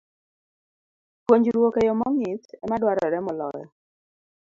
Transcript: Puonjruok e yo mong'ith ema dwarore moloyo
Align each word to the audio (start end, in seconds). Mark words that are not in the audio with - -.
Puonjruok 1.25 1.75
e 1.81 1.85
yo 1.87 1.93
mong'ith 1.99 2.47
ema 2.63 2.77
dwarore 2.81 3.19
moloyo 3.25 3.67